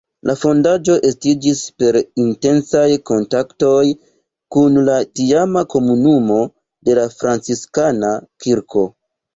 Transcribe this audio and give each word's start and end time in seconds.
La 0.27 0.33
fondaĵo 0.43 0.93
estiĝis 1.09 1.59
per 1.83 1.99
intensaj 2.23 2.87
kontaktoj 3.11 3.85
kun 4.57 4.83
la 4.91 4.97
tiama 5.21 5.67
komunumo 5.77 6.43
de 6.89 7.01
la 7.03 7.09
Franciskana 7.23 8.15
kirko. 8.47 8.91